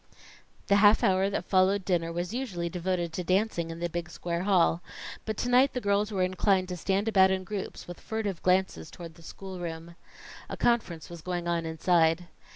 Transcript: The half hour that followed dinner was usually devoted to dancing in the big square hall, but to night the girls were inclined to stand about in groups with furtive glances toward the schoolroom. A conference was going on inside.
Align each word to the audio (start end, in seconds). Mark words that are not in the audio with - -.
The 0.65 0.77
half 0.77 1.03
hour 1.03 1.29
that 1.29 1.45
followed 1.45 1.85
dinner 1.85 2.11
was 2.11 2.33
usually 2.33 2.69
devoted 2.69 3.13
to 3.13 3.23
dancing 3.23 3.69
in 3.69 3.77
the 3.77 3.87
big 3.87 4.09
square 4.09 4.45
hall, 4.45 4.81
but 5.25 5.37
to 5.37 5.47
night 5.47 5.73
the 5.73 5.79
girls 5.79 6.11
were 6.11 6.23
inclined 6.23 6.69
to 6.69 6.75
stand 6.75 7.07
about 7.07 7.29
in 7.29 7.43
groups 7.43 7.87
with 7.87 7.99
furtive 8.01 8.41
glances 8.41 8.89
toward 8.89 9.13
the 9.13 9.21
schoolroom. 9.21 9.93
A 10.49 10.57
conference 10.57 11.07
was 11.07 11.21
going 11.21 11.47
on 11.47 11.67
inside. 11.67 12.29